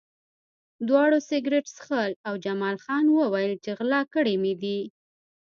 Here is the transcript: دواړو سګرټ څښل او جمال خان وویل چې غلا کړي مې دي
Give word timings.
دواړو 0.87 1.17
سګرټ 1.29 1.65
څښل 1.75 2.11
او 2.27 2.33
جمال 2.45 2.75
خان 2.83 3.05
وویل 3.09 3.53
چې 3.63 3.69
غلا 3.77 4.01
کړي 4.13 4.35
مې 4.43 4.53
دي 4.61 4.79